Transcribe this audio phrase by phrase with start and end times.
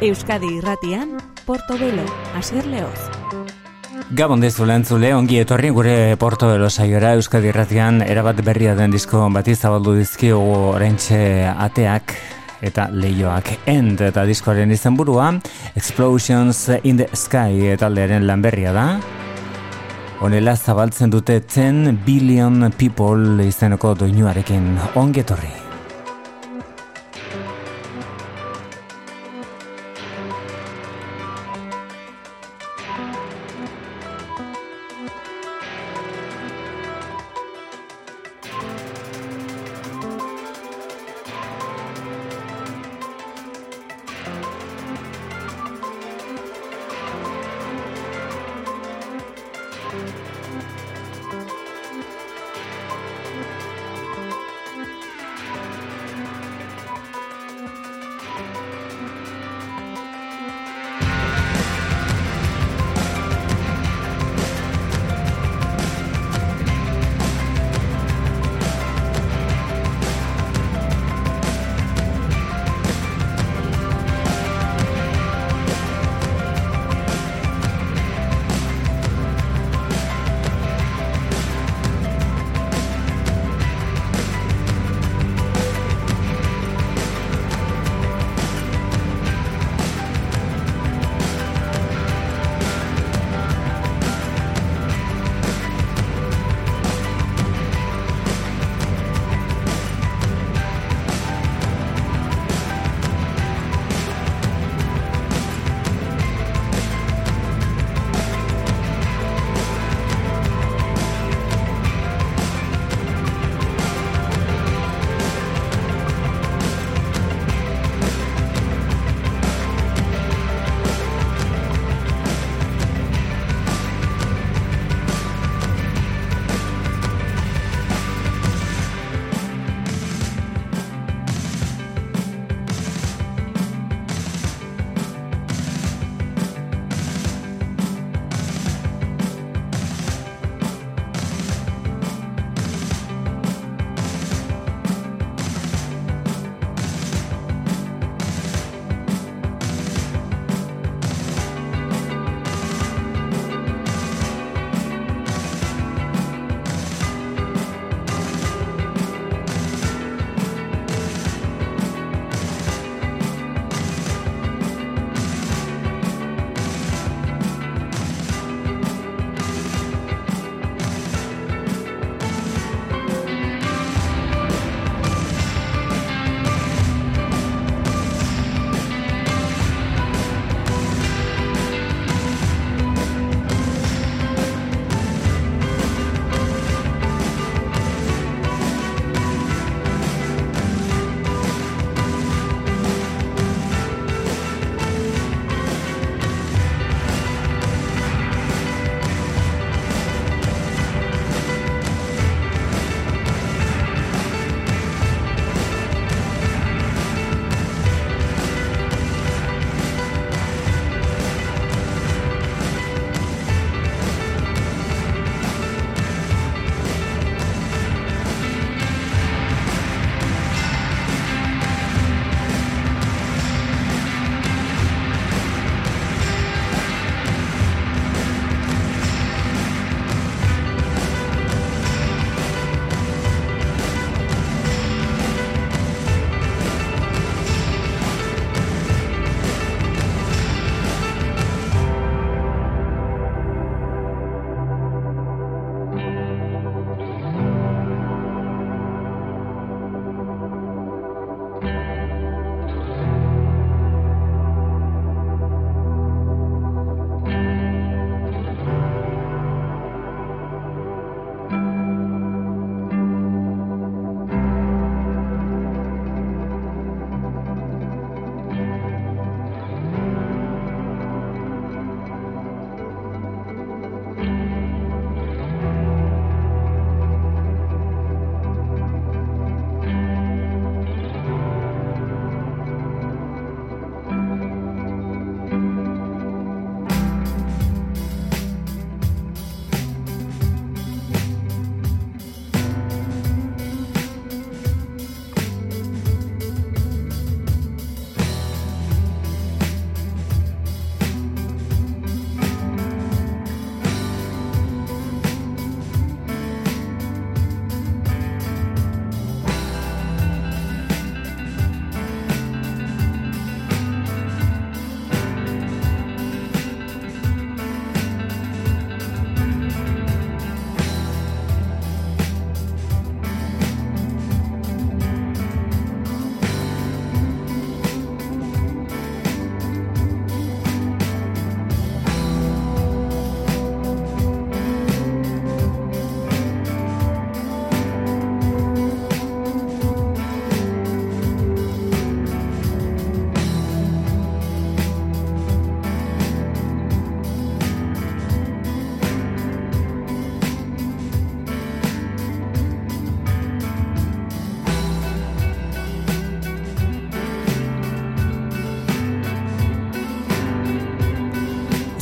[0.00, 3.10] Euskadi irratian, Portobelo, Asier Leoz.
[4.16, 9.28] Gabon dezu lehentzule, ongi etorri gure Porto de los Euskadi Irratian erabat berria den disko
[9.28, 12.16] bati zabaldu dizkiogu orentxe ateak
[12.62, 15.38] eta leioak end eta diskoaren izenburua
[15.76, 19.00] Explosions in the Sky taldearen lanberria da.
[20.20, 25.69] Honela zabaltzen dute 10 billion people izeneko doinuarekin ongi etorri.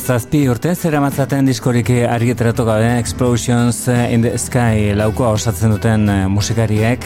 [0.09, 6.98] Zazpi urte zera matzaten diskorik argiteratu gabe Explosions in the Sky laukoa osatzen duten musikariek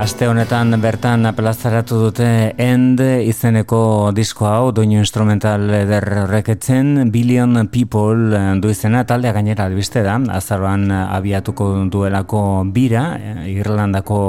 [0.00, 2.26] Aste honetan bertan apelazaratu dute
[2.56, 9.66] End izeneko disko hau doinu instrumental eder horreketzen Billion People eh, du izena taldea gainera
[9.68, 14.22] albiste da azaroan abiatuko duelako bira eh, Irlandako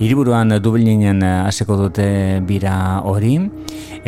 [0.00, 3.36] hiriburuan Dublinen hasiko dute bira hori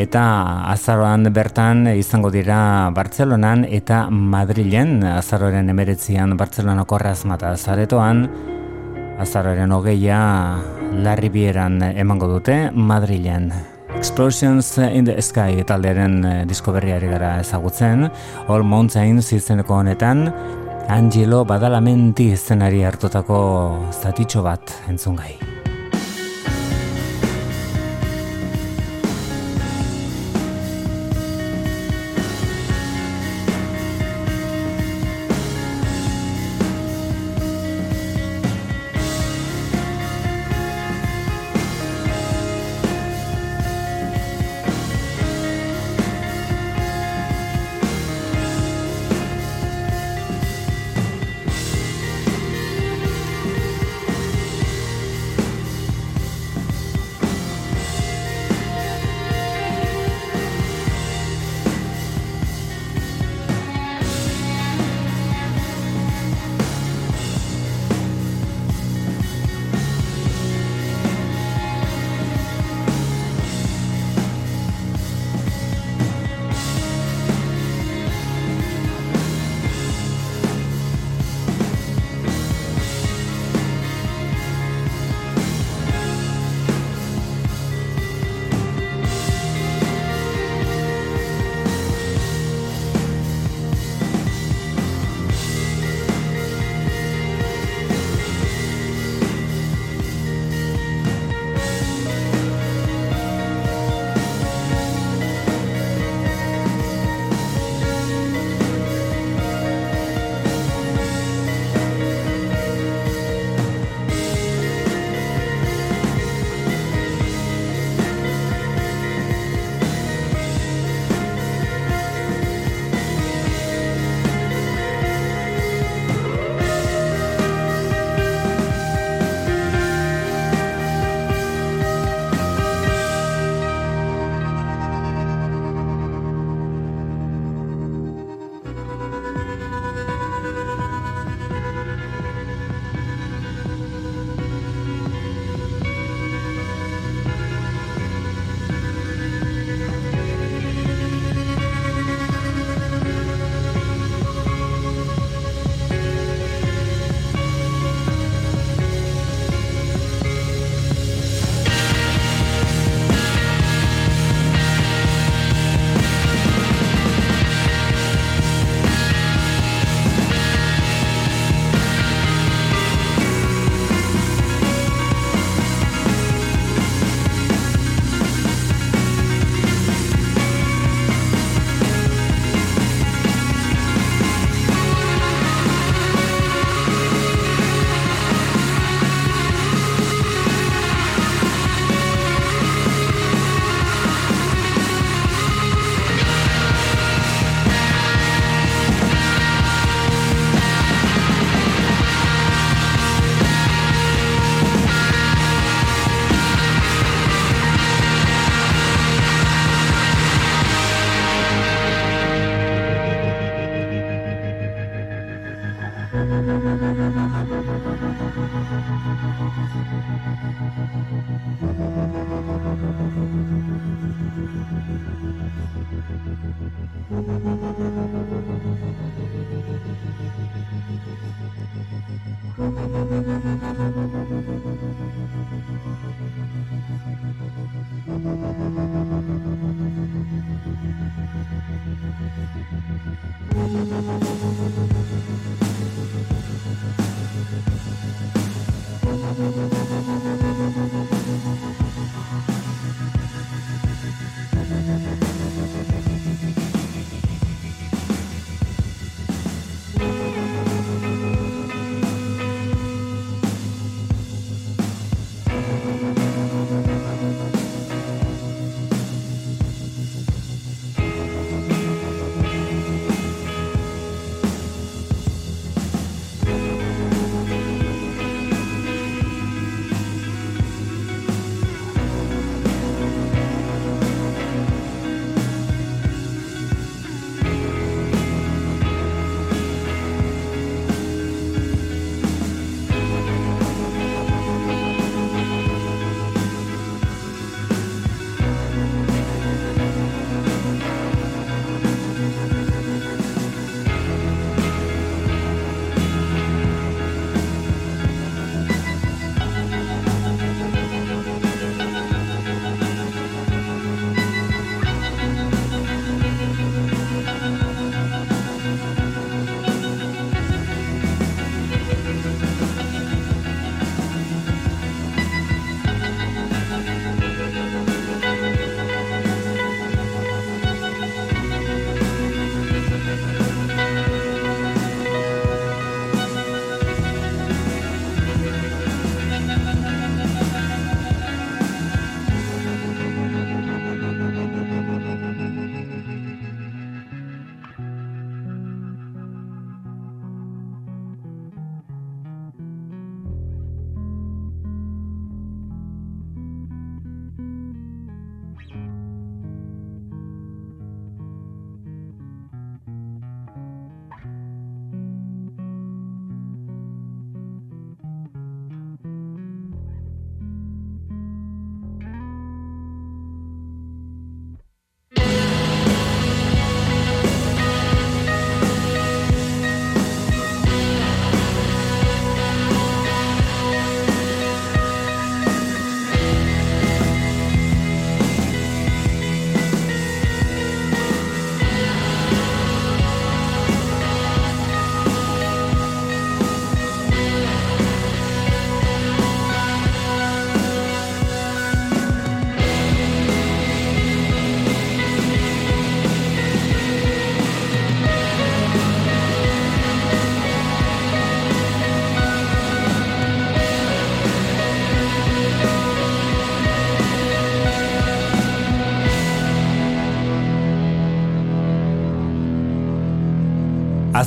[0.00, 0.25] eta
[0.73, 8.29] azaroan bertan izango dira Bartzelonan eta Madrilen azaroren emeretzian Bartzelonako razmata zaretoan
[9.19, 10.19] azaroren hogeia
[11.05, 13.51] larri bieran emango dute Madrilen
[13.97, 18.11] Explosions in the Sky taldearen disko berriari gara ezagutzen
[18.49, 20.29] All Mountains izeneko honetan
[20.93, 23.43] Angelo Badalamenti zenari hartutako
[23.91, 25.56] zatitxo bat entzungai.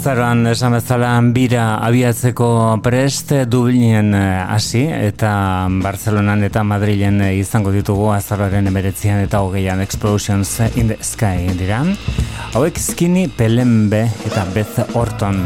[0.10, 2.48] Azaroan esan bezala bira abiatzeko
[2.82, 9.86] prest Dublinen eh, hasi eta Barcelonan eta Madrilen eh, izango ditugu azaroaren emeretzian eta hogeian
[9.86, 11.84] Explosions in the Sky dira.
[12.56, 15.46] Hauek Skinny Pelembe eta Beth Orton.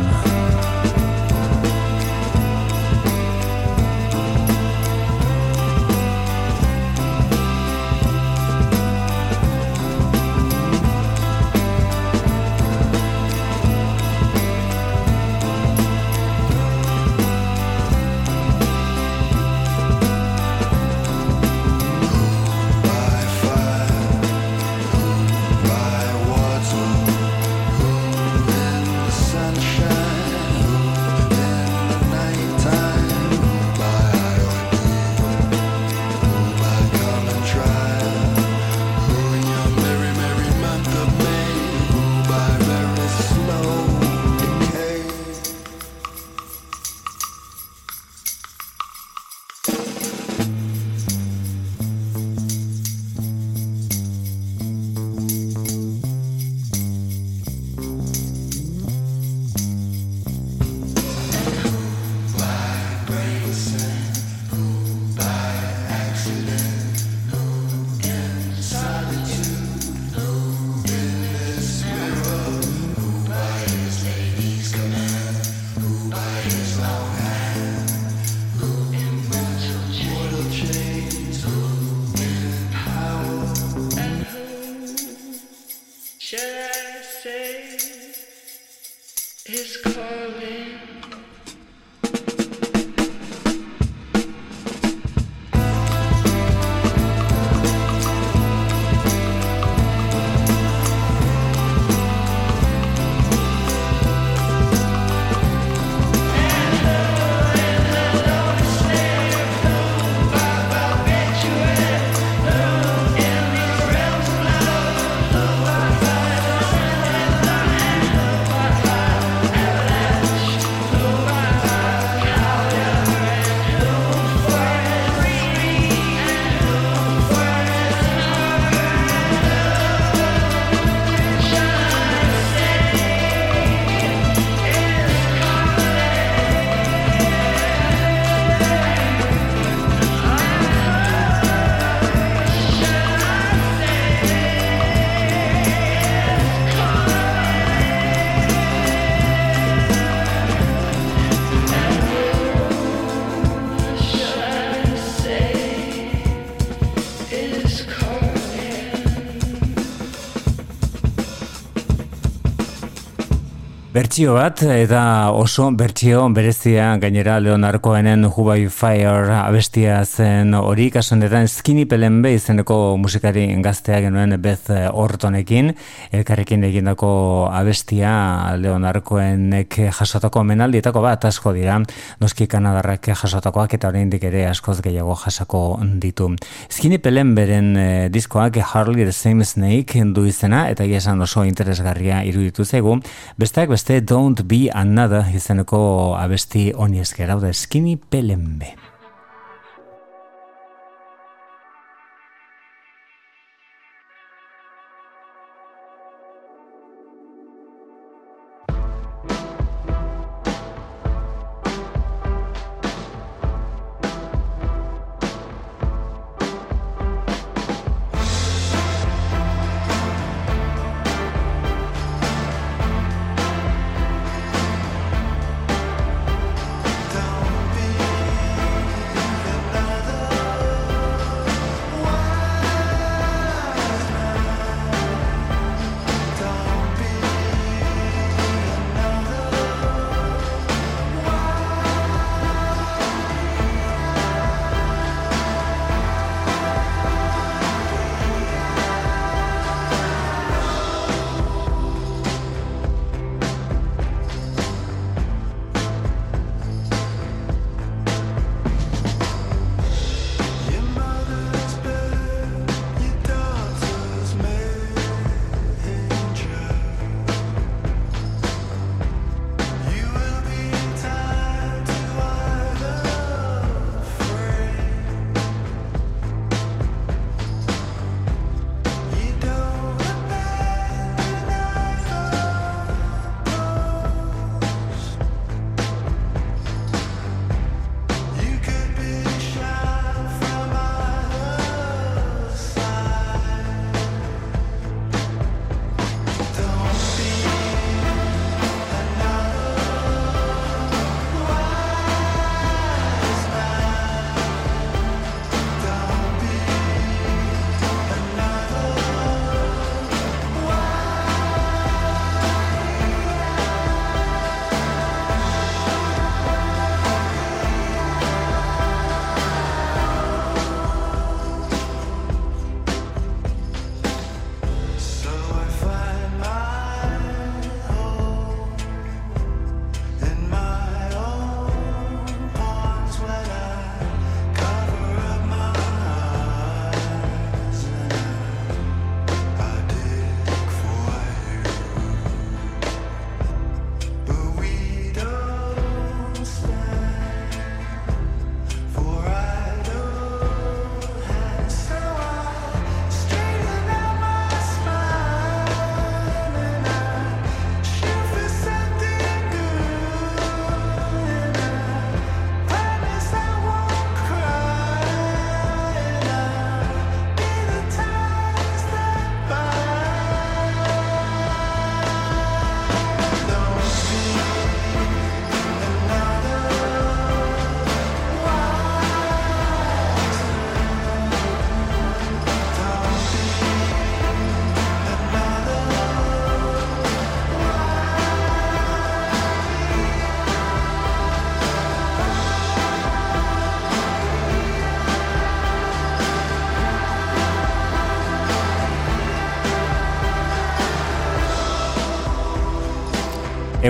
[164.14, 170.92] Bertsio bat eta oso bertsio berezia gainera Leonarkoenen Who by Fire abestia zen hori.
[170.94, 175.72] Kasunetan Skinny Pelenbe izeneko musikari gaztea genuen Beth Ortonekin.
[176.12, 177.10] Elkarrekin egindako
[177.50, 181.80] abestia Leonarkoenek jasotako menaldietako bat asko dira.
[182.22, 185.64] Noski kanadarrak jasotakoak eta oraindik ere askoz gehiago jasako
[186.06, 186.30] ditu.
[186.70, 192.62] Skinny Pelenberen eh, diskoak Harley the Same Snake du izena eta esan oso interesgarria iruditu
[192.64, 193.00] zaigu.
[193.42, 195.80] Besteak beste Don't Be Another izeneko
[196.20, 198.74] abesti honi esker hau da Skinny Pelembe.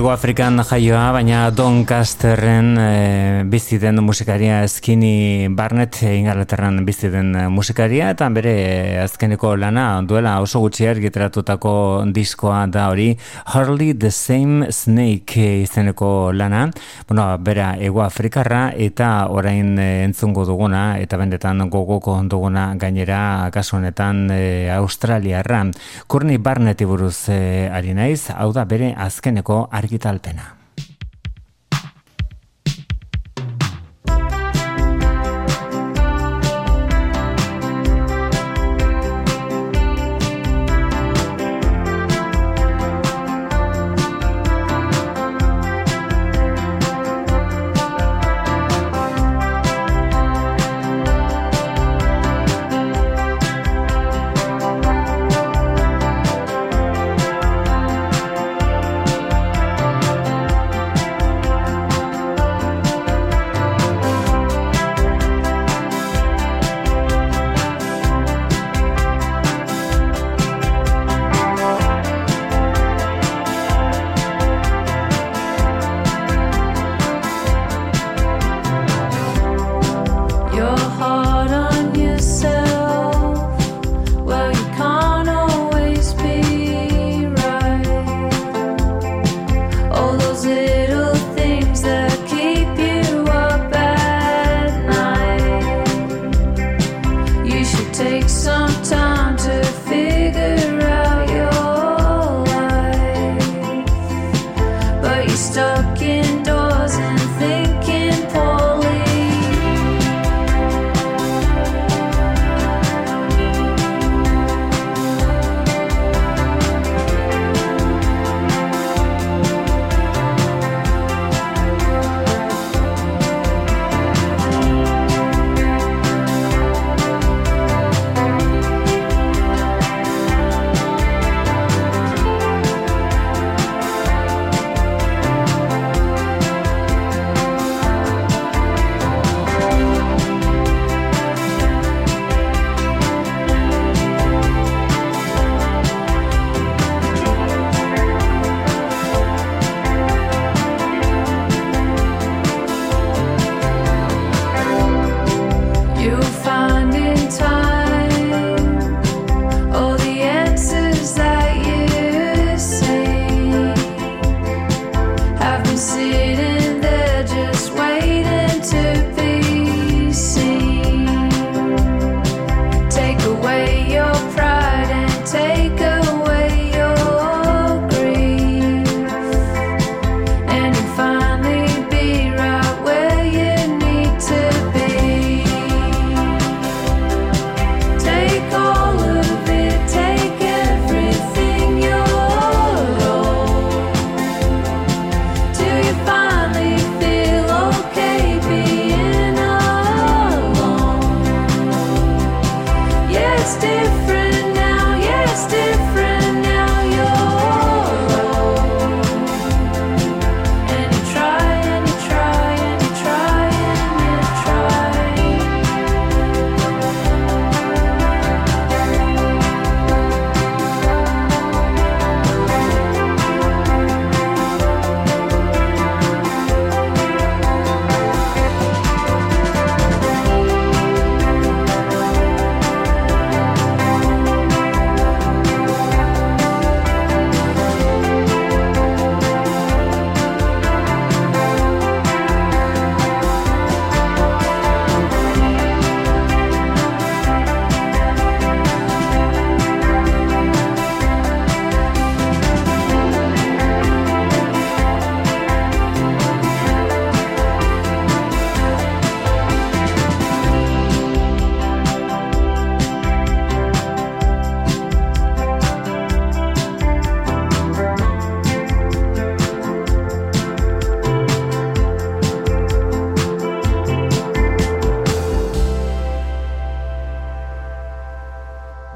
[0.03, 8.09] Ego Afrikan jaioa, baina Doncasterren e, bizi den musikaria Skinny Barnett ingalaterran bizi den musikaria
[8.11, 11.71] eta bere azkeneko lana duela oso gutxi argitratutako
[12.11, 13.13] diskoa da hori
[13.45, 16.65] Harley the Same Snake izeneko lana.
[17.07, 24.27] Bueno, bera Ego Afrikarra eta orain entzungo duguna eta bendetan gogoko duguna gainera kasu honetan
[24.35, 25.63] e, Australiarra.
[26.11, 29.63] Courtney Barnett buruz e, ari naiz, hau da bere azkeneko
[29.93, 30.62] argitalpena.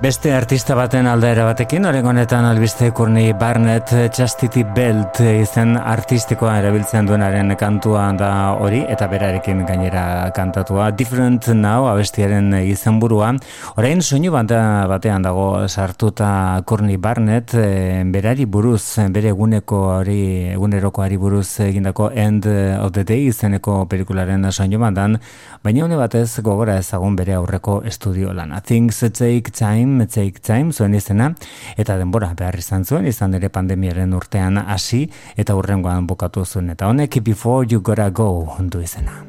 [0.08, 7.10] Beste artista baten aldaera batekin, horren honetan albiste kurni Barnett Chastity Belt izen artistikoa erabiltzen
[7.10, 10.94] duenaren kantua da hori, eta berarekin gainera kantatua.
[10.96, 13.34] Different Now, abestiaren izenburua.
[13.76, 16.30] Orain soinu batean dago sartuta
[16.64, 20.22] kurni Barnett, e, berari buruz, bere eguneko hori,
[20.54, 25.20] egunerokoari buruz egindako End of the Day izeneko pelikularen soinu bandan,
[25.62, 28.62] baina hone batez gogora ezagun bere aurreko estudio lana.
[28.62, 31.32] Things Take Time time, take time, zuen izena,
[31.78, 36.88] eta denbora behar izan zuen, izan ere pandemiaren urtean hasi eta urrengoan bukatu zuen, eta
[36.88, 39.24] honek before you gotta go, du izena.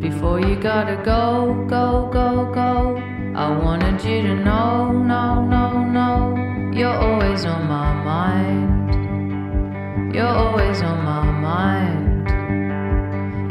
[0.00, 2.98] Before you gotta go, go, go, go
[3.34, 8.81] I wanted you to know, no, no, no You're always on my mind
[10.12, 12.28] You're always on my mind.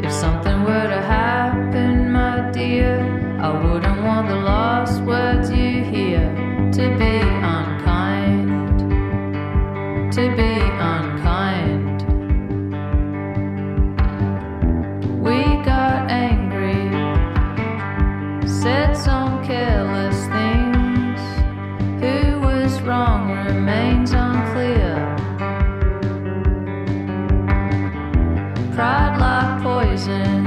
[0.04, 3.00] If something were to happen, my dear,
[3.40, 6.20] I wouldn't want the last words you hear
[6.70, 7.18] to be
[7.56, 8.78] unkind.
[10.12, 10.52] To be
[10.94, 12.02] unkind.
[15.20, 16.84] We got angry,
[18.46, 21.20] said some careless things.
[22.00, 24.31] Who was wrong remains unclear.
[29.94, 30.41] Like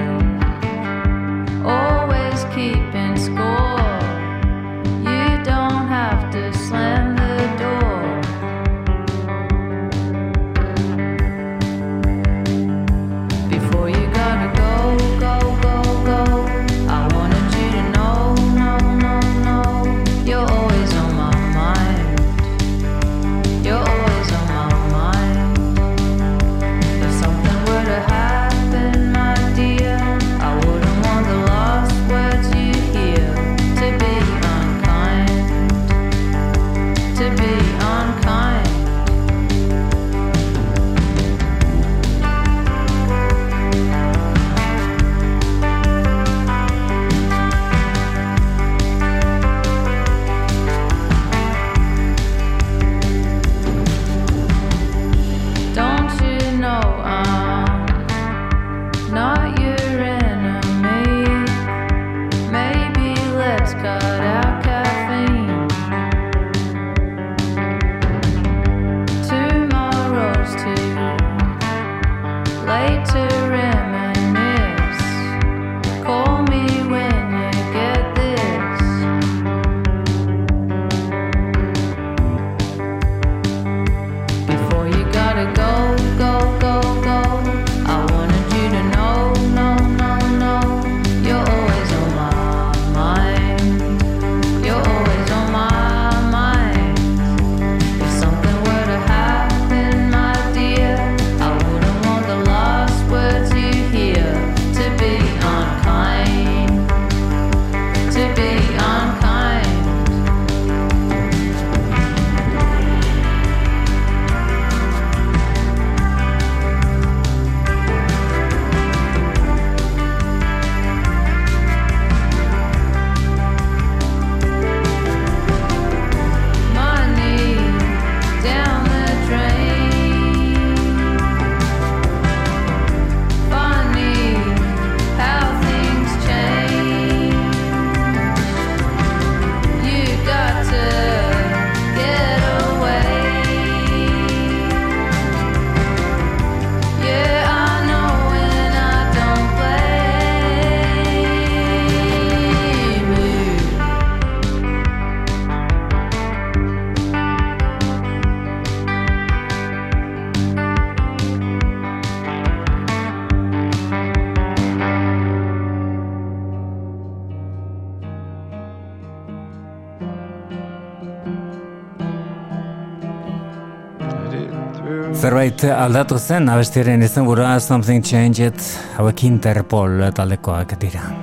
[175.55, 178.59] Zerbait aldatu zen, abestiaren izenburua Something Changed,
[178.99, 181.14] hauek Interpol taldekoak dira.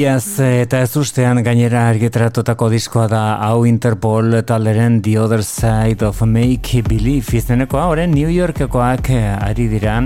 [0.00, 6.22] Iaz eta ez ustean gainera argitaratutako diskoa da hau Interpol talderen The Other Side of
[6.24, 7.34] Make Believe.
[7.36, 9.98] Izenekoa, oren New Yorkekoak eh, ari dira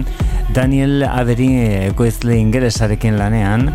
[0.56, 1.46] Daniel Avery
[1.92, 3.68] ekoizle ingelesarekin lanean.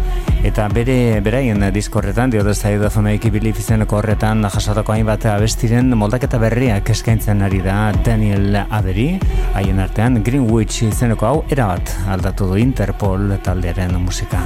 [0.43, 5.93] Eta bere beraien diskorretan The Other Side of Make Believe izeneko horretan jasotako hainbat abestiren
[5.95, 9.13] moldaketa berriak eskaintzen ari da Daniel Avery.
[9.53, 14.43] Haien artean Greenwich izeneko hau erabat aldatu du Interpol taldearen musika.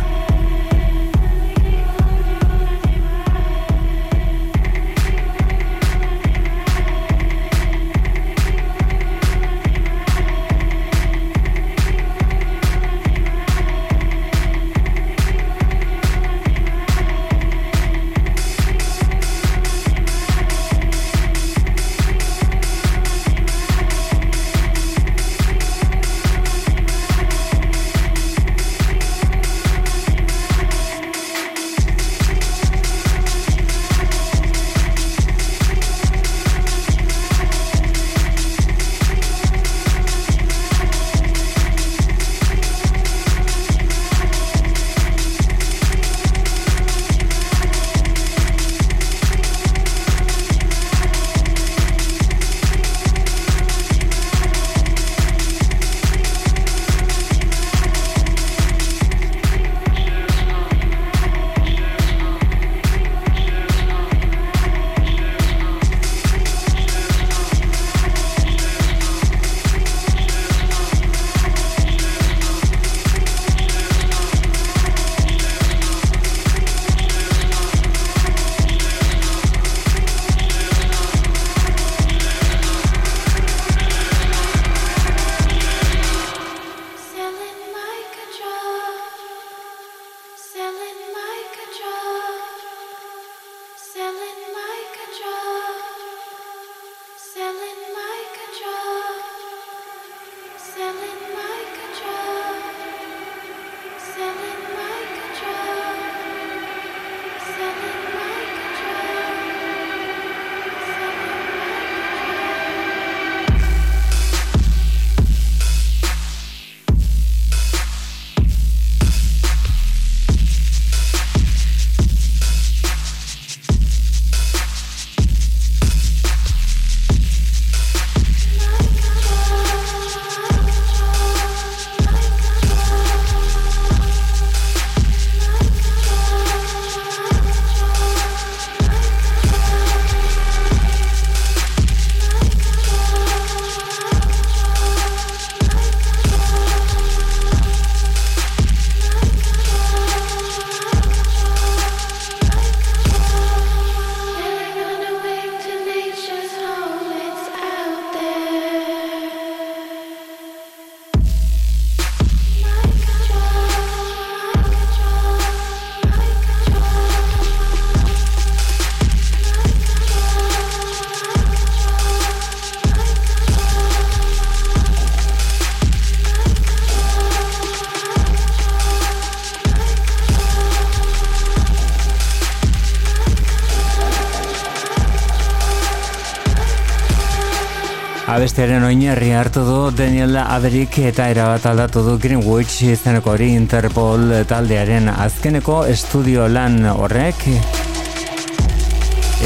[188.43, 195.07] Abestiaren oinarri hartu du Daniel Averik eta erabat aldatu du Greenwich izeneko hori Interpol taldearen
[195.07, 197.45] azkeneko estudio lan horrek.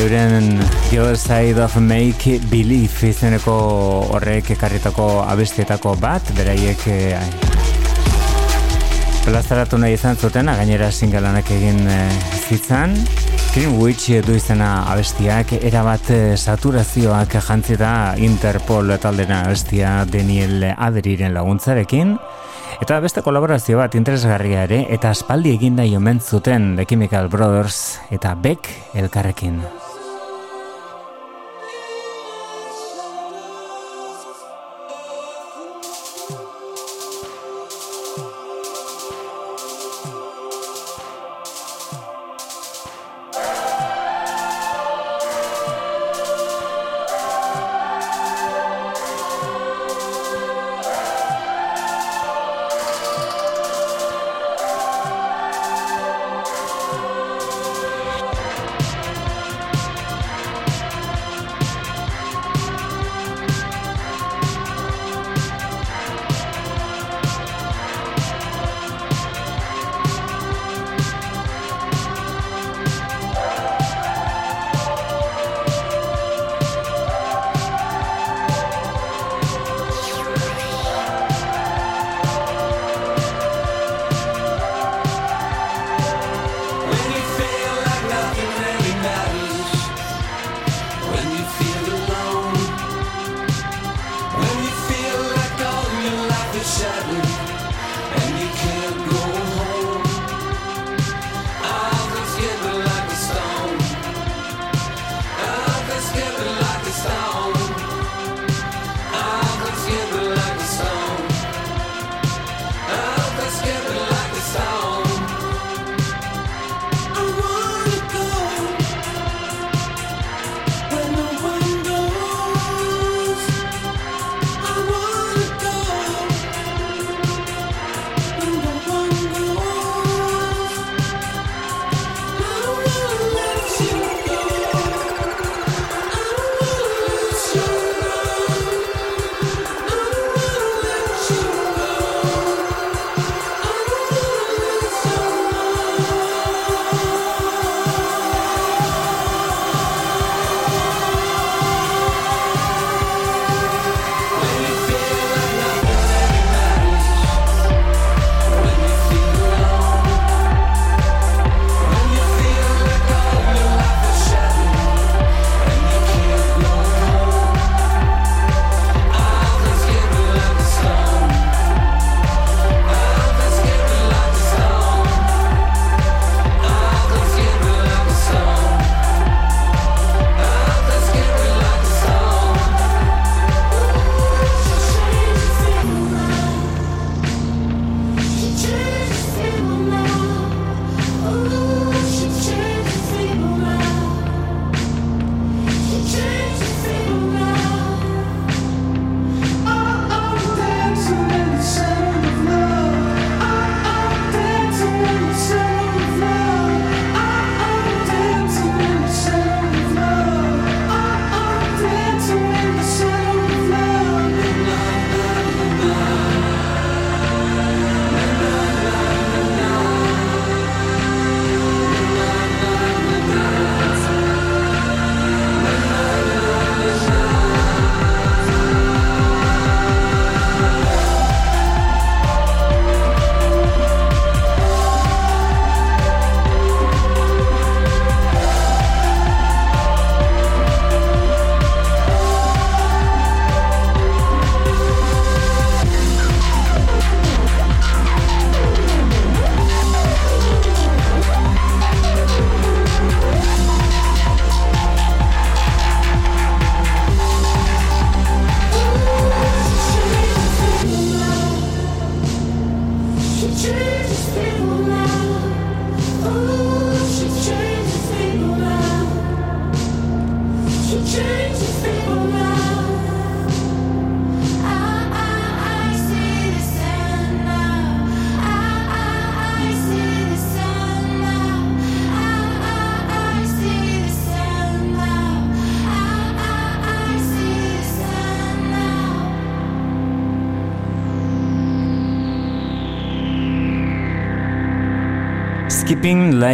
[0.01, 0.49] Euren
[0.89, 3.59] The Side of Make Believe izeneko
[4.17, 7.21] horrek ekarritako abestietako bat beraiek eh,
[9.27, 12.09] plazaratu nahi izan zuten gainera singalanak egin eh,
[12.49, 12.97] zitzan
[13.53, 22.15] Greenwich du izena abestiak erabat eh, saturazioak jantzi da Interpol taldena abestia Daniel Adriren laguntzarekin
[22.81, 27.99] eta beste kolaborazio bat interesgarria ere eta aspaldi egin da jomen zuten The Chemical Brothers
[28.11, 29.61] eta Beck elkarrekin.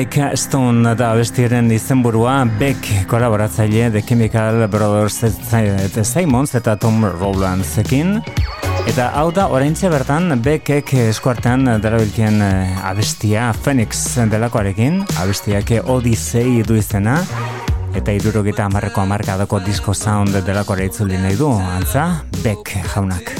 [0.03, 7.05] Like a Stone da bestiaren izenburua Beck kolaboratzaile The Chemical Brothers eta Simons eta Tom
[7.05, 8.17] Rowlandsekin.
[8.83, 16.75] Eta hau da oraintze bertan Beckek eskuartean darabilkien eh, abestia Phoenix delakoarekin abestiak Odyssey du
[16.75, 17.21] izena
[17.95, 22.09] eta idurogeta amarreko amarkadako disco sound delakoare itzuli nahi du antza
[22.43, 23.31] Beck jaunak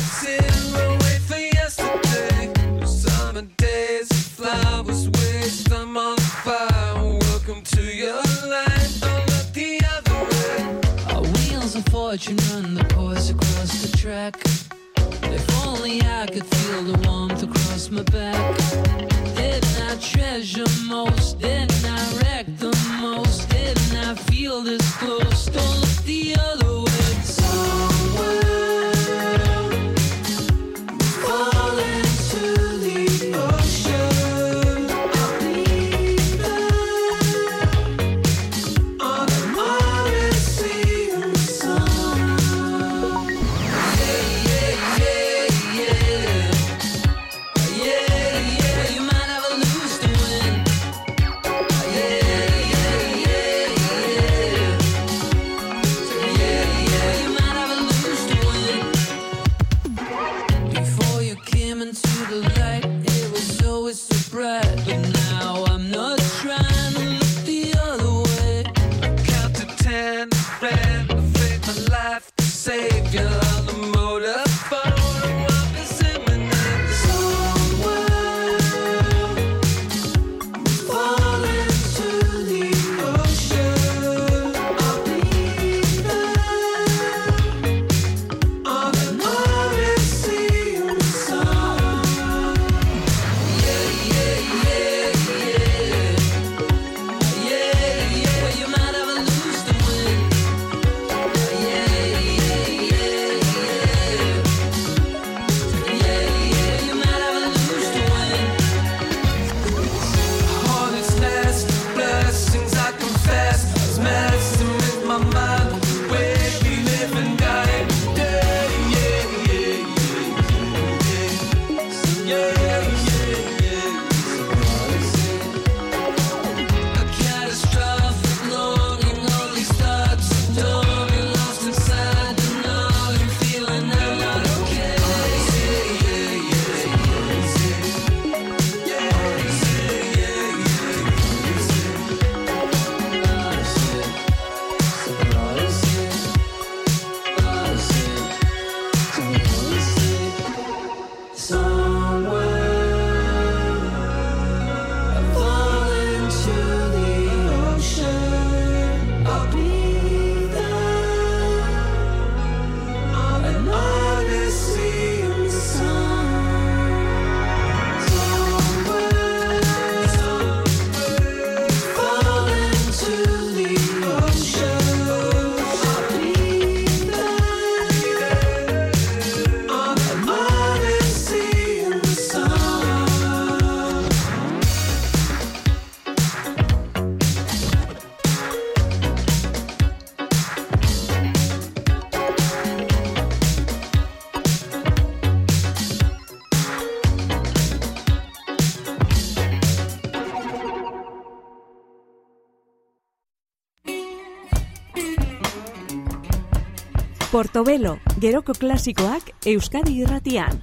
[207.44, 210.62] Portobelo, geroko klasikoak Euskadi irratian.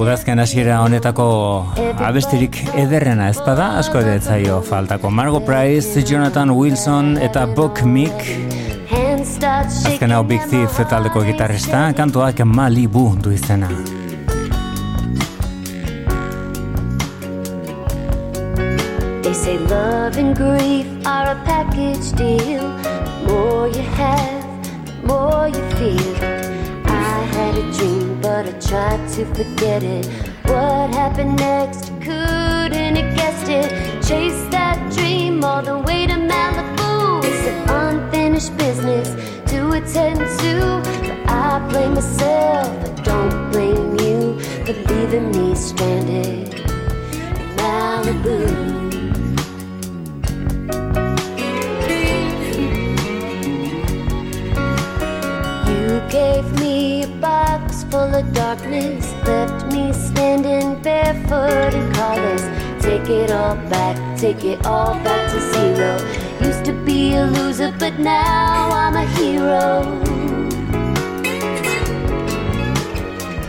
[0.00, 1.26] Udazken hasiera honetako
[2.08, 5.10] abestirik ederrena ez bada, asko ere zaio faltako.
[5.12, 8.24] Margo Price, Jonathan Wilson eta Buck Mick.
[9.44, 13.68] Azken hau Big Thief taldeko gitarrista, kantuak Malibu du izena.
[19.20, 22.79] They say love and grief are a package deal
[23.60, 26.16] more you have, the more you feel.
[26.86, 30.06] I had a dream, but I tried to forget it.
[30.44, 31.92] What happened next?
[32.00, 33.68] Couldn't have guessed it.
[34.08, 37.22] Chase that dream all the way to Malibu.
[37.22, 39.08] It's an unfinished business
[39.50, 40.54] to attend to.
[41.26, 48.69] I blame myself, I don't blame you for leaving me stranded in Malibu.
[58.22, 62.42] The darkness left me standing barefoot and colors.
[62.82, 65.92] Take it all back, take it all back to zero.
[66.46, 69.82] Used to be a loser, but now I'm a hero.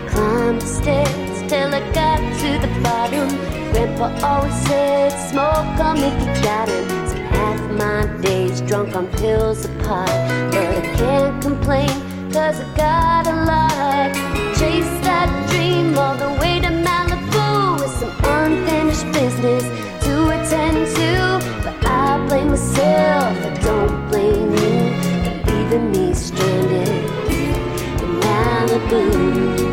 [0.09, 3.27] Climbed the stairs till I got to the bottom.
[3.73, 6.87] Grandpa always said, Smoke, I'll make you got him.
[7.07, 10.07] Spent half my days drunk on pills apart.
[10.51, 11.89] But I can't complain,
[12.33, 14.13] cause I got a lot.
[14.57, 19.63] Chase that dream all the way to Malibu with some unfinished business
[20.05, 21.11] to attend to.
[21.63, 24.79] But I blame myself, I don't blame you
[25.23, 26.87] for leaving me stranded
[28.01, 29.70] in Malibu.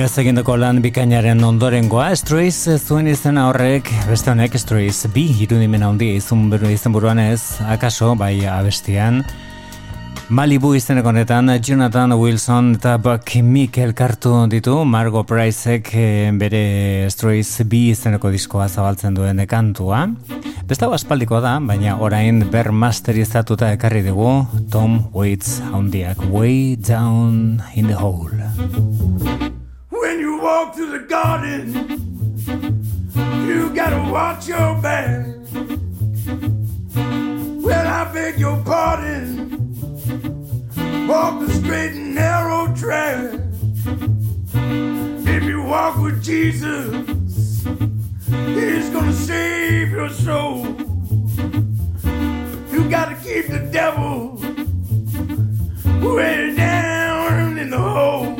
[0.00, 6.16] Iaz egindako lan bikainaren ondorengoa, Struiz zuen izena horrek, beste honek Struiz bi irudimen handia
[6.16, 9.18] izun beru izen buruan ez, akaso bai abestian.
[10.32, 16.62] Malibu izeneko honetan Jonathan Wilson eta Buck Meek elkartu ditu Margo Priceek eh, bere
[17.12, 20.06] Struiz bi izeneko diskoa zabaltzen duen kantua.
[20.64, 20.96] Beste hau
[21.42, 29.29] da, baina orain ber masterizatuta ekarri dugu Tom Waits handiak Way Down in the Hole.
[30.52, 31.72] Walk through the garden,
[33.46, 35.24] you gotta watch your back.
[37.64, 39.76] Well, I beg your pardon.
[41.06, 43.40] Walk the straight and narrow track.
[45.36, 46.96] If you walk with Jesus,
[48.26, 50.66] He's gonna save your soul.
[52.72, 54.34] You gotta keep the devil
[56.02, 58.39] way down in the hole.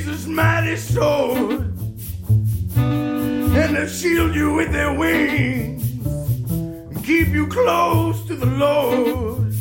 [0.00, 1.78] Jesus' mighty sword,
[2.74, 9.52] and they shield you with their wings and keep you close to the Lord.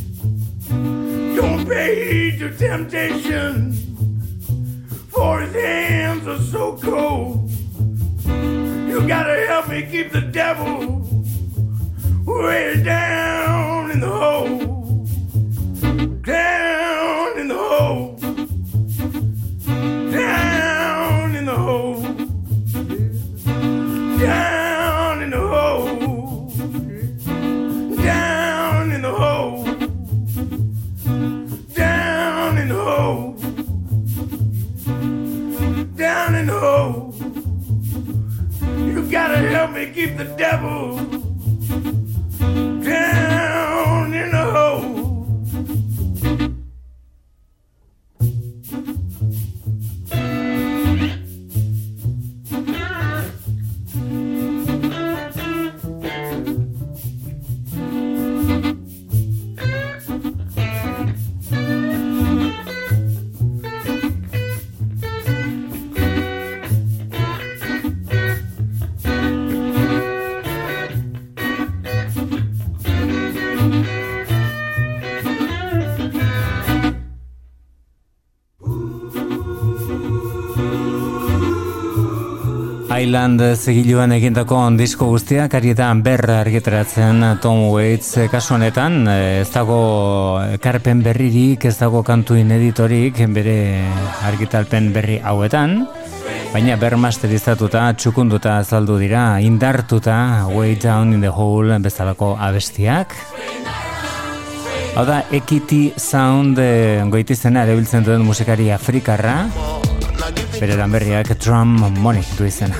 [1.36, 3.74] Don't pay heed to temptation,
[5.10, 7.52] for his hands are so cold.
[8.24, 11.06] You gotta help me keep the devil
[12.26, 14.70] way down in the hole
[16.24, 16.59] down
[39.80, 41.09] me keep the devil
[83.00, 89.50] Island zigiluan egindako disko guztiak arietan berra argitaratzen Tom Waits eh, kasu honetan eh, ez
[89.54, 89.80] dago
[90.60, 93.58] karpen berririk, ez dago kantu ineditorik bere
[94.28, 95.86] argitalpen berri hauetan
[96.52, 103.16] baina bermasterizatuta, txukunduta azaldu dira, indartuta Way Down in the Hole bezalako abestiak.
[104.98, 109.38] Hau da, Ekiti Sound e, goitizena erabiltzen duen musikari afrikarra
[110.60, 112.76] bere lan berriak Drum Money du izena.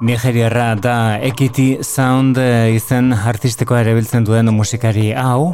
[0.00, 5.52] Nigeriarra da Equity Sound eh, izen artistikoa ere biltzen duen musikari hau.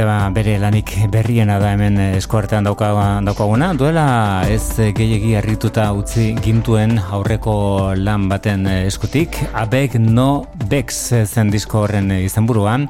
[0.00, 3.66] Eta ba, bere lanik berriena da hemen eskuartean daukaguna.
[3.76, 4.04] Duela
[4.48, 9.36] ez gehiagi harrituta utzi gintuen aurreko lan baten eskutik.
[9.52, 12.88] Abeg no Bex zen disko horren izenburuan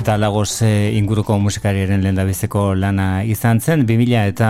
[0.00, 4.48] eta lagoz e, inguruko musikariaren lendabizeko lana izan zen, 2000 eta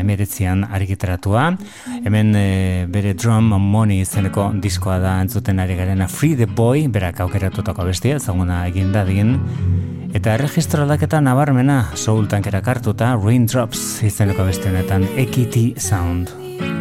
[0.00, 1.50] emeretzian argitaratua.
[2.00, 2.48] Hemen e,
[2.92, 8.20] bere drum money izeneko diskoa da entzuten ari garena Free the Boy, berak aukeratutako bestia,
[8.20, 9.36] zaguna egin dadin.
[10.12, 16.71] Eta erregistro aldaketa nabarmena, soul tankera kartuta, Raindrops izeneko bestienetan, Equity Sound.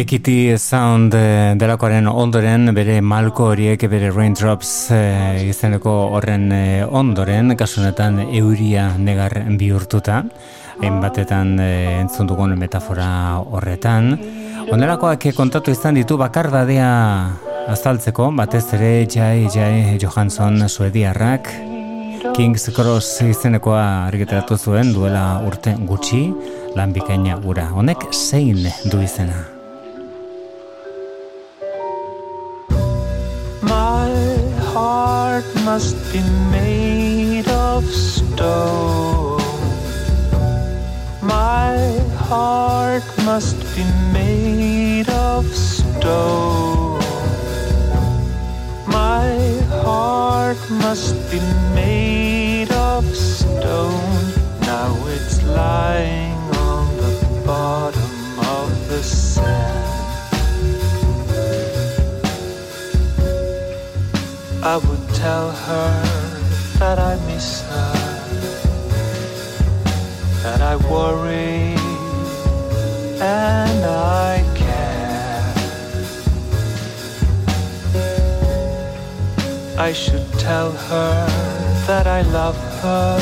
[0.00, 5.00] Ekiti Sound eh, delakoaren ondoren, bere malko horiek, bere Raindrops e,
[5.50, 10.22] izeneko horren e, ondoren, kasunetan euria negar bihurtuta,
[11.02, 13.10] batetan e, entzun dugun metafora
[13.44, 14.14] horretan.
[14.72, 16.88] Ondelakoak kontatu izan ditu bakardadea
[17.68, 21.52] azaltzeko, batez ere Jai Jai Johansson suediarrak,
[22.32, 26.26] King's Cross izenekoa argiteratu zuen duela urte gutxi,
[26.72, 27.68] lan bikaina gura.
[27.76, 29.49] Honek zein du izena?
[35.40, 36.20] Heart must be
[36.50, 39.40] made of stone.
[41.22, 41.78] My
[42.28, 47.00] heart must be made of stone.
[48.86, 49.32] My
[49.82, 51.40] heart must be
[51.74, 54.24] made of stone.
[54.60, 56.36] Now it's lying
[56.68, 59.90] on the bottom of the sand.
[64.62, 66.02] I would tell her
[66.78, 67.92] that I miss her,
[70.42, 71.76] that I worry
[73.20, 75.44] and I care.
[79.78, 81.12] I should tell her
[81.86, 83.18] that I love her,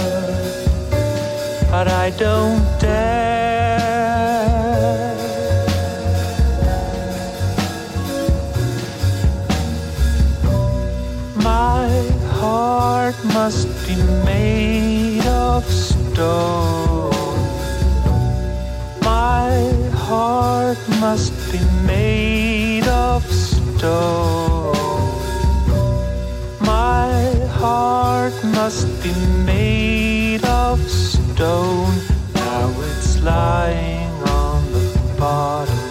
[1.68, 3.37] but I don't dare.
[13.24, 17.10] Must be made of stone.
[19.02, 24.74] My heart must be made of stone.
[26.60, 27.10] My
[27.60, 29.12] heart must be
[29.44, 31.94] made of stone.
[32.34, 35.87] Now it's lying on the bottom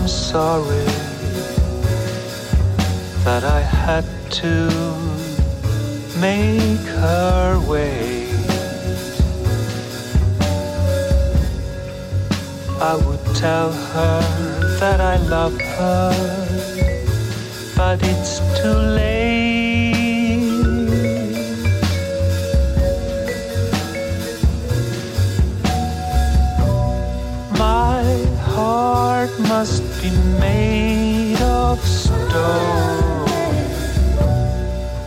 [0.00, 0.86] I'm sorry
[3.26, 4.06] that I had
[4.40, 4.54] to
[6.18, 8.32] make her wait.
[12.80, 14.20] I would tell her
[14.80, 16.14] that I love her,
[17.76, 19.19] but it's too late.
[30.00, 33.26] Be made of stone.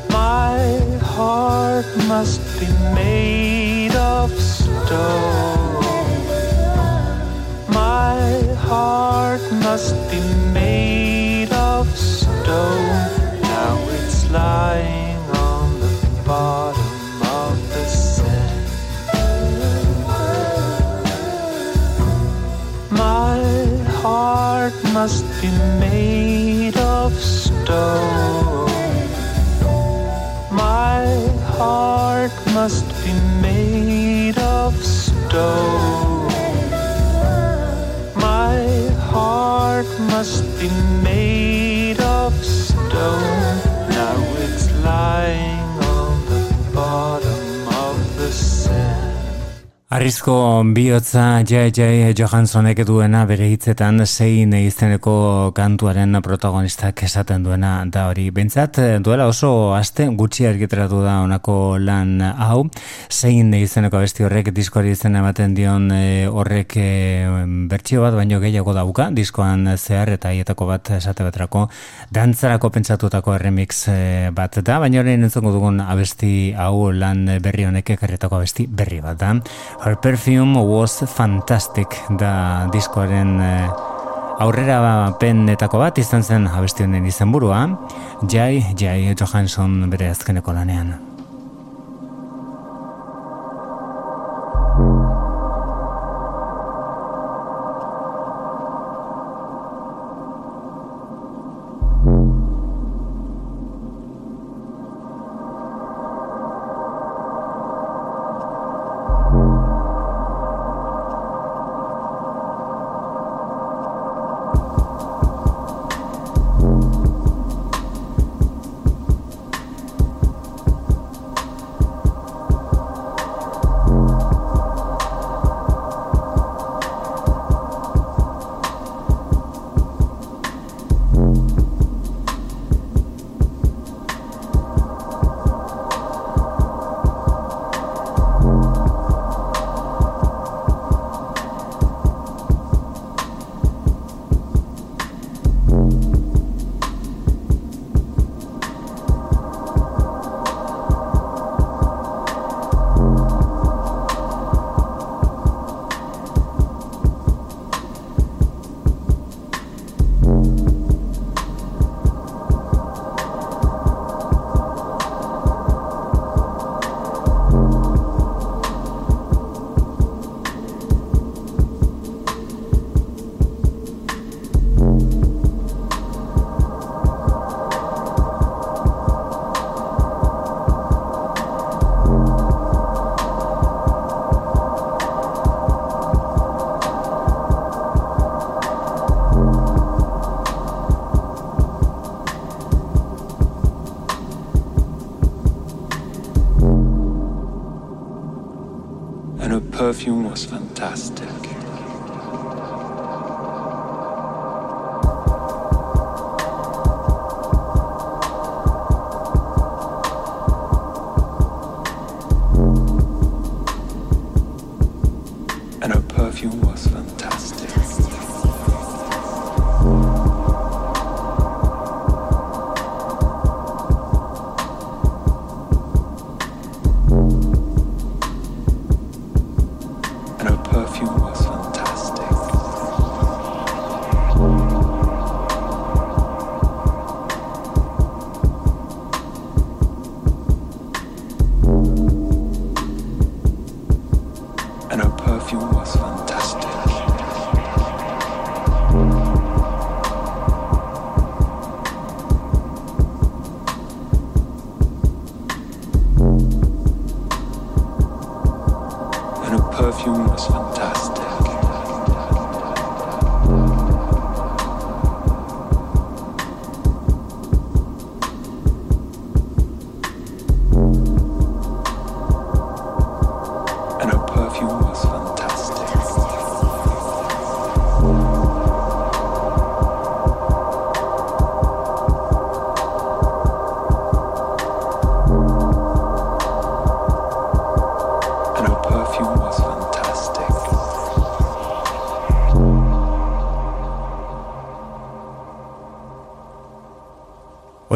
[0.10, 5.43] My heart must be made of stone.
[25.52, 28.13] Made of stone.
[50.04, 58.26] Arrizko bihotza Jai Johanssonek duena bere hitzetan zein izeneko kantuaren protagonistak esaten duena da hori.
[58.36, 62.66] Bentsat duela oso aste gutxi argitaratu da honako lan hau,
[63.08, 66.90] zein izeneko besti horrek diskoari izena ematen dion e, horrek e,
[67.72, 71.70] bertsio bat baino gehiago dauka, diskoan zehar eta hietako bat esate baterako
[72.12, 73.98] dantzarako pentsatutako remix e,
[74.36, 79.24] bat da, baina orain entzongo dugun abesti hau lan berri honek ekarretako abesti berri bat
[79.24, 79.34] da.
[79.94, 83.68] Her perfume was fantastic da diskoaren eh,
[84.42, 87.62] aurrera penetako bat izan zen abesti honen izenburua
[88.26, 91.13] Jai Jai Johansson bere azkeneko lanean.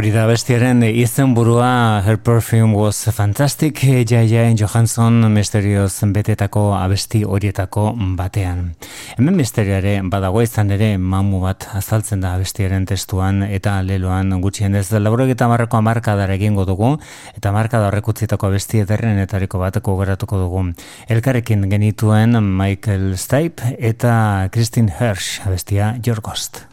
[0.07, 8.75] Hori da bestiaren izen Her Perfume Was Fantastic Jaia Johansson misterioz betetako abesti horietako batean.
[9.17, 14.93] Hemen misterioare badago izan ere mamu bat azaltzen da abestiaren testuan eta leloan gutxien ez
[14.93, 16.93] laurok eta marrako amarkadara egingo dugu
[17.35, 20.71] eta markada horrek utzitako abesti ederrenetariko bateko geratuko dugu.
[21.09, 26.63] Elkarrekin genituen Michael Stipe eta Christine Hirsch abestia Your Ghost.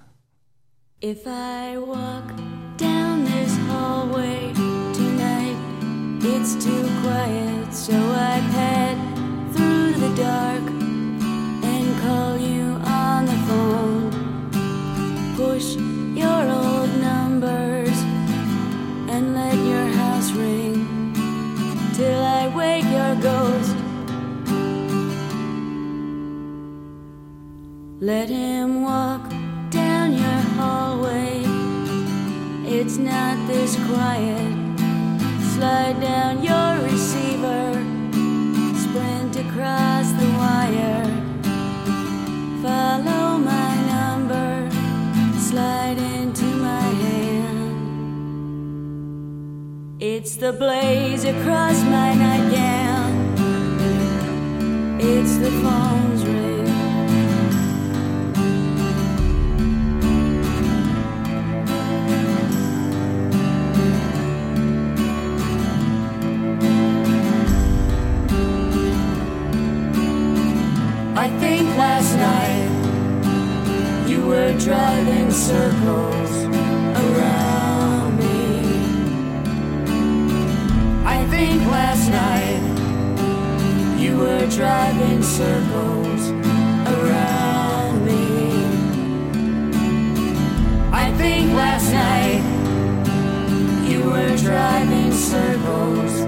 [1.02, 2.30] If I walk
[6.26, 8.96] it's too quiet, so I pad
[9.54, 10.62] through the dark
[11.62, 14.10] and call you on the phone.
[15.36, 15.76] Push
[16.16, 17.98] your old numbers
[19.12, 21.12] and let your house ring
[21.94, 23.76] till I wake your ghost.
[28.00, 29.28] Let him walk
[29.70, 31.44] down your hallway.
[32.66, 34.63] It's not this quiet.
[35.54, 37.72] Slide down your receiver,
[38.82, 41.06] sprint across the wire.
[42.60, 44.68] Follow my number,
[45.38, 47.76] slide into my hand.
[50.00, 53.12] It's the blaze across my nightgown.
[54.98, 56.63] It's the phone's ring.
[71.24, 72.68] I think last night
[74.06, 76.32] you were driving circles
[77.02, 78.58] around me.
[81.06, 82.60] I think last night
[83.98, 86.28] you were driving circles
[86.94, 88.26] around me.
[90.92, 92.42] I think last night
[93.88, 96.20] you were driving circles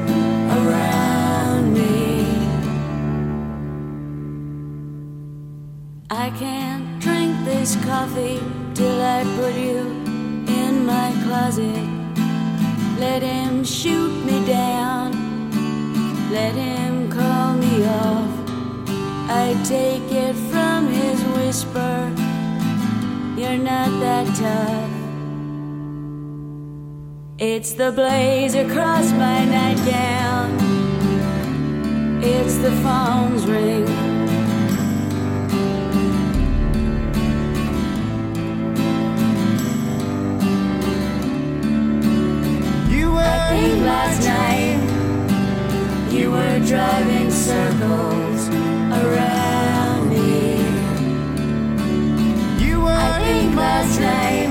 [0.56, 1.05] around
[6.10, 8.40] I can't drink this coffee
[8.74, 9.78] till I put you
[10.46, 11.82] in my closet.
[13.00, 15.10] Let him shoot me down,
[16.30, 18.30] let him call me off.
[19.28, 22.12] I take it from his whisper,
[23.36, 24.90] you're not that tough.
[27.38, 30.56] It's the blaze across my nightgown,
[32.22, 34.05] it's the phone's ring.
[43.66, 44.78] I last night
[46.12, 48.48] you were driving circles
[49.02, 50.58] around me.
[52.64, 54.50] you were I think last night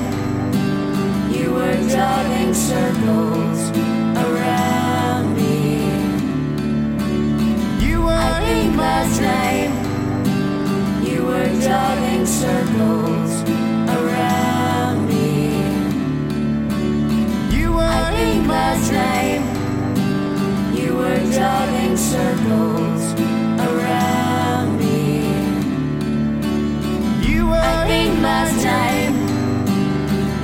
[1.34, 3.60] you were driving circles
[4.26, 5.80] around me.
[7.88, 9.72] you were I think last night
[11.08, 13.55] you were driving circles
[18.48, 19.42] last night,
[20.78, 23.14] you were driving circles
[23.68, 25.28] around me.
[27.28, 27.56] You were.
[27.56, 29.14] I think last night,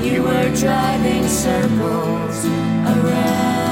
[0.03, 3.65] you were driving circles around.
[3.65, 3.70] me.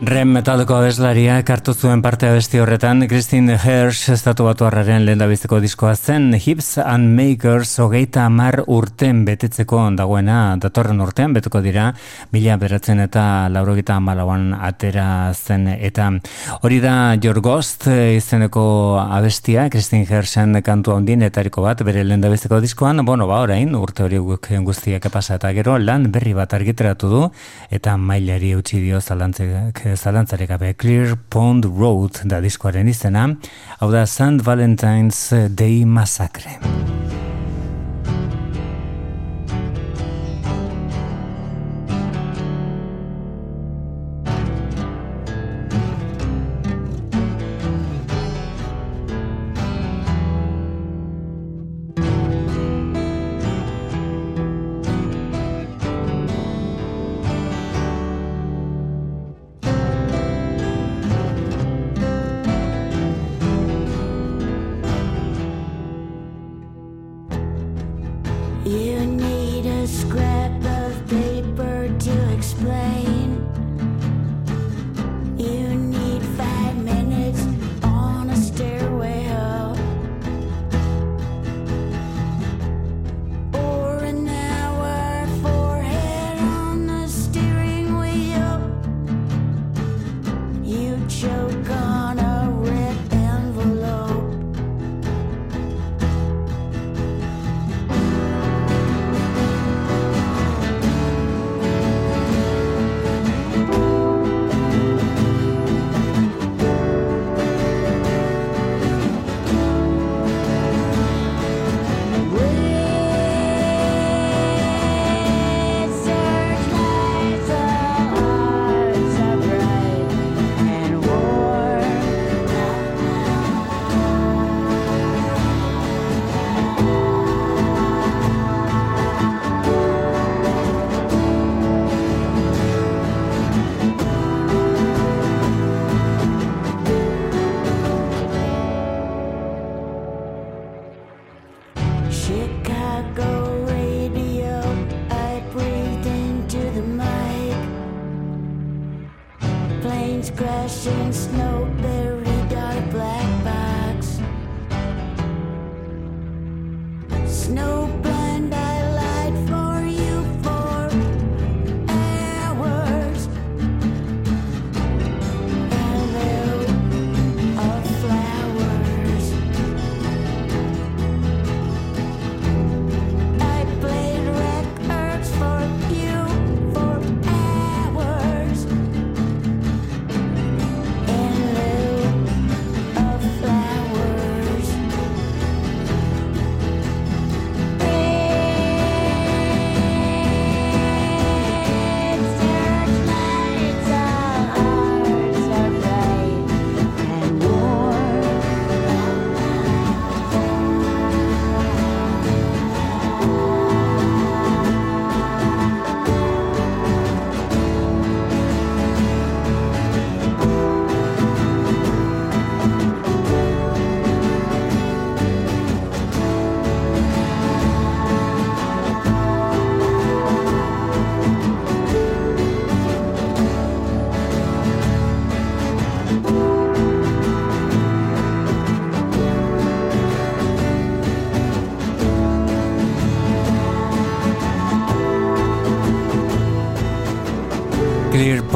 [0.00, 5.20] Rem metaldeko abeslaria kartu zuen parte abesti horretan, Christine Hirsch estatu batu harraren lehen
[5.60, 11.92] diskoa zen, Hips and Makers hogeita amar urten betetzeko dagoena, datorren urtean betuko dira,
[12.32, 16.08] mila beratzen eta laurogita amalauan atera zen, eta.
[16.62, 23.04] Hori da Your Ghost izeneko abestia, Christine Hirschen kantu handin etariko bat, bere lehen diskoan,
[23.04, 27.22] bueno, ba, orain, urte hori guztiak epasa eta gero, lan berri bat argiteratu du,
[27.70, 33.28] eta mailari utzi dio zalantzek zalantzarik gabe Clear Pond Road da diskoaren izena,
[33.80, 34.42] hau da St.
[34.44, 36.58] Valentine's Day Massacre.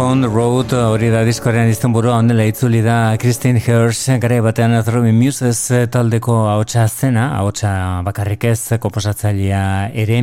[0.04, 5.16] Pond Road hori da diskoaren izten burua ondela itzuli da Christine Hirsch gara batean Throbbing
[5.16, 7.70] Muses taldeko haotxa zena, haotxa
[8.04, 9.62] bakarrik ez komposatzailea
[10.02, 10.18] ere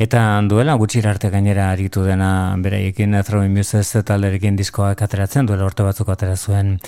[0.00, 5.84] eta duela gutxi arte gainera aritu dena beraiekin Throbbing Muses talderekin diskoak ateratzen duela orte
[5.84, 6.78] batzuk atera zuen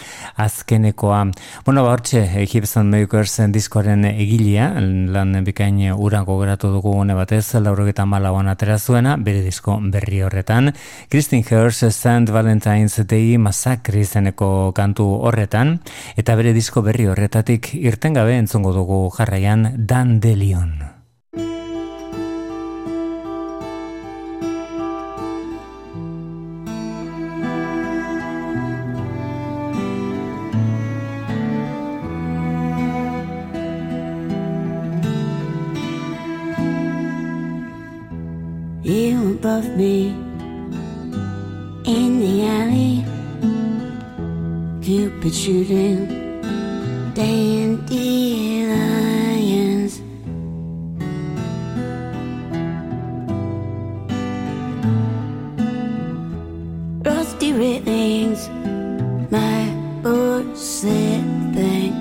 [0.41, 1.21] azkenekoa.
[1.69, 8.09] Bueno, ba hortxe, Gibson Makers diskoaren egilia, lan bikain ura gogoratu dugu gune batez, laurogeta
[8.09, 10.73] malauan atera zuena, bere disko berri horretan.
[11.13, 15.81] Christine Hirsch zen Valentine's Day Massacre izeneko kantu horretan,
[16.17, 21.01] eta bere disko berri horretatik irten gabe entzongo dugu jarraian Dan Delion.
[39.41, 40.30] above me
[41.91, 42.97] in the alley.
[44.83, 45.99] Cupid shooting
[47.15, 48.01] dandelions.
[57.05, 58.41] Rusty railings,
[59.31, 59.61] my
[60.03, 61.95] porcelain slipping,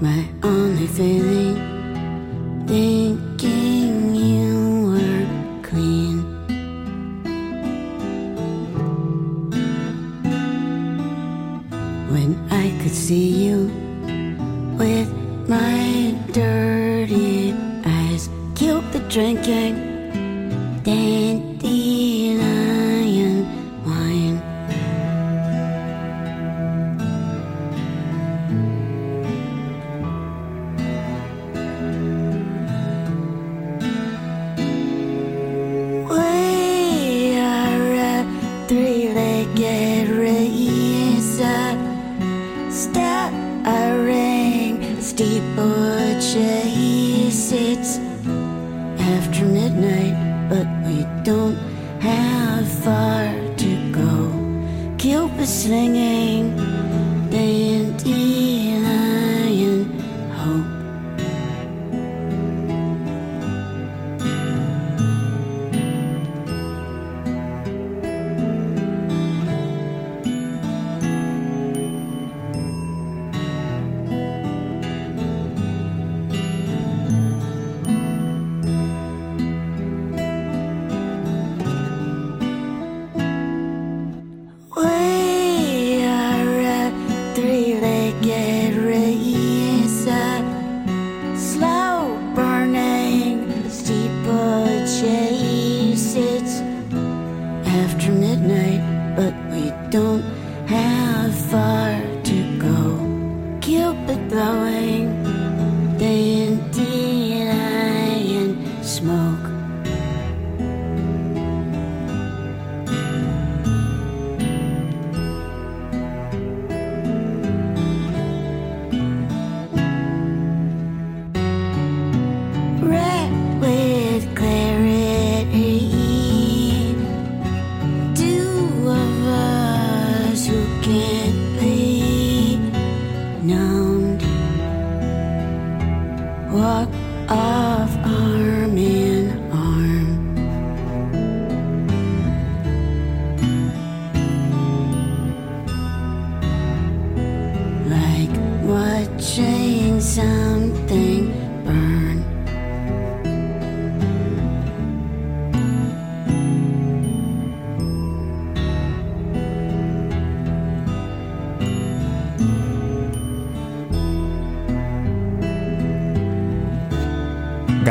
[0.00, 1.56] my only feeling.
[19.44, 20.80] again.
[20.84, 21.33] Then
[55.64, 56.33] listening in.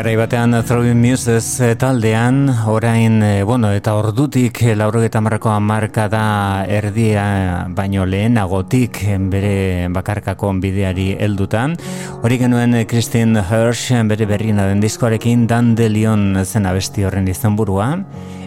[0.03, 6.09] Garai batean uh, Throwing Muses uh, taldean, orain, uh, bueno, eta ordutik laurogeta marrako amarka
[6.11, 6.23] da
[6.67, 7.23] erdia
[7.71, 8.99] baino lehenagotik
[9.31, 11.77] bere bakarkako bideari heldutan.
[12.19, 17.93] Hori genuen Christine Hirsch bere berrina den diskoarekin Dandelion zen abesti horren izenburua.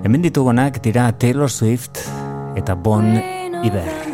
[0.04, 2.04] Hemen ditugunak dira Taylor Swift
[2.60, 3.16] eta Bon
[3.64, 4.05] Iver.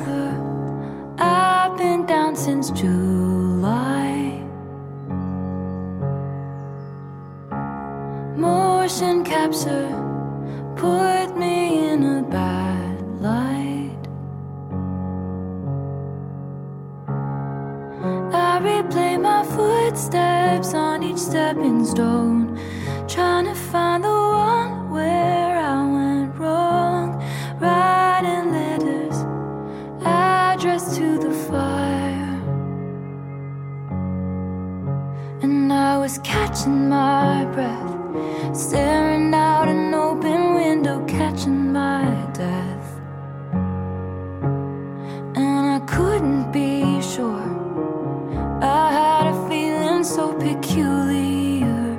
[50.14, 51.98] so peculiar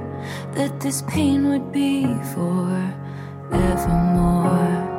[0.54, 2.70] that this pain would be for
[3.52, 4.93] evermore.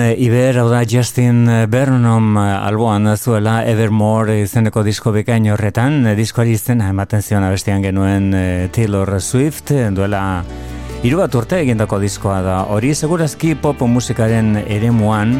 [0.00, 6.56] Iber, hau da Justin Vernon eh, alboan zuela Evermore izeneko disko bekain horretan, eh, diskoari
[6.56, 10.42] izena ematen zion abestian genuen eh, Taylor Swift, eh, duela
[11.02, 12.56] hiru bat urte egindako diskoa da.
[12.72, 15.38] Hori segurazki pop musikaren eremuan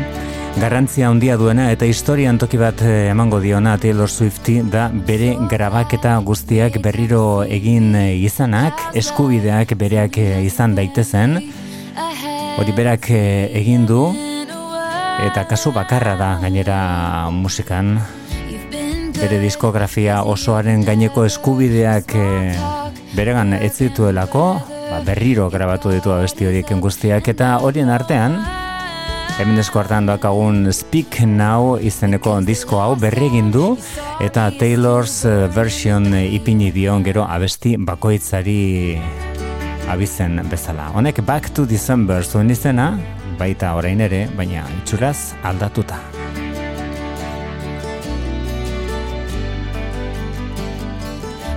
[0.59, 6.17] garrantzia handia duena eta historian toki bat eh, emango diona Taylor Swifti da bere grabaketa
[6.27, 11.39] guztiak berriro egin eh, izanak, eskubideak bereak eh, izan daitezen,
[12.59, 14.09] hori berak eh, egin du
[15.21, 17.99] eta kasu bakarra da gainera musikan
[19.19, 22.57] bere diskografia osoaren gaineko eskubideak eh,
[23.13, 28.39] beregan ez zituelako ba, berriro grabatu ditu abesti horiekin guztiak eta horien artean
[29.37, 33.75] hemen esko hartan doakagun Speak Now izeneko disko hau berri egin du
[34.25, 38.61] eta Taylor's eh, version eh, ipini dion gero abesti bakoitzari
[39.91, 40.91] abizen bezala.
[40.95, 42.93] Honek Back to December zuen izena,
[43.41, 45.99] baita orain ere, baina itxuraz aldatuta.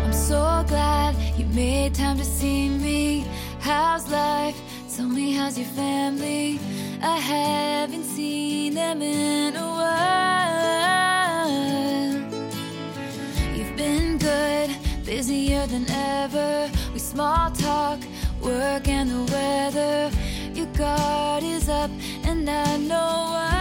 [0.04, 3.26] I'm so glad you made time to see me.
[3.60, 4.58] How's life?
[4.96, 6.60] Tell me, how's your family?
[7.02, 9.94] I haven't seen them in a while.
[13.58, 14.70] You've been good,
[15.06, 16.70] busier than ever.
[16.94, 18.00] We small talk,
[18.42, 20.12] work and the weather.
[20.64, 21.92] Your guard is up,
[22.24, 23.58] and I know why.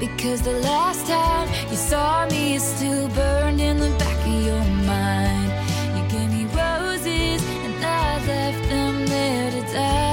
[0.00, 4.64] Because the last time you saw me is still burned in the back of your
[4.86, 5.52] mind.
[5.96, 10.11] You gave me roses and I left them there to die.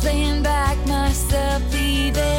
[0.00, 2.29] playing back myself, even.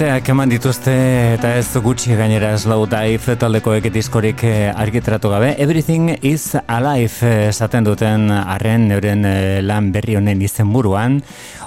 [0.00, 0.92] Urteak eman dituzte
[1.34, 5.50] eta ez gutxi gainera slow dive taldekoek diskorik eh, argitratu gabe.
[5.60, 11.18] Everything is alive eh, esaten duten arren euren eh, lan berri honen izen buruan.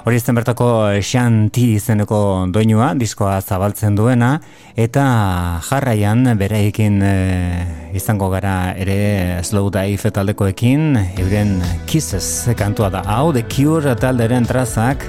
[0.02, 0.66] Hori izten bertako
[1.06, 4.32] Shanti izeneko doinua, diskoa zabaltzen duena,
[4.74, 5.04] eta
[5.68, 6.98] jarraian bereikin
[7.94, 15.06] izango gara ere slow dive taldekoekin, euren kisses kantua da hau, The Cure talderen trazak,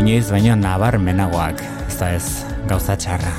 [0.00, 3.32] inoiz baino nabarmenagoak da ez gauza txarra.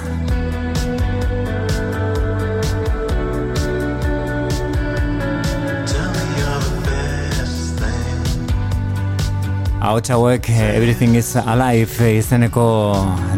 [9.82, 12.66] Ahots hauek eh, Everything is Alive izeneko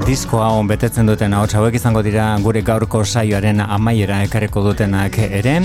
[0.04, 5.62] disko hau betetzen duten ahots hauek izango dira gure gaurko saioaren amaiera ekarriko dutenak ere.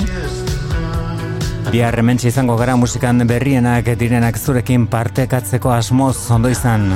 [1.72, 6.94] Bihar izango gara musikan berrienak direnak zurekin partekatzeko asmoz ondo izan.